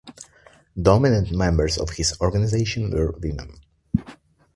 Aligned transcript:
Dominant 0.81 1.31
members 1.31 1.77
of 1.77 1.91
his 1.91 2.19
organization 2.21 2.89
were 2.89 3.11
women. 3.19 3.59